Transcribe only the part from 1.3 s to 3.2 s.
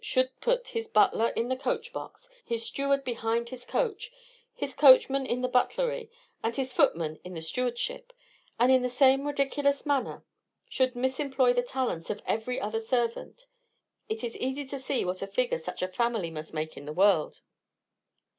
in the coach box, his steward